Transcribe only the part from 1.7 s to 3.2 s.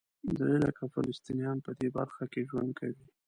دې برخه کې ژوند کوي.